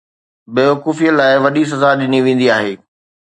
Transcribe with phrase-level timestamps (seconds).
[0.53, 2.73] بيوقوفيءَ لاءِ وڏي سزا ڏني ويندي آهي.